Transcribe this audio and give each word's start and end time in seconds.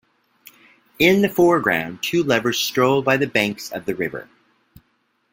In 0.97 1.21
the 1.21 1.29
foreground, 1.29 2.01
two 2.01 2.23
lovers 2.23 2.57
stroll 2.57 3.03
by 3.03 3.17
the 3.17 3.27
banks 3.27 3.69
of 3.71 3.85
the 3.85 3.93
river. 3.93 4.27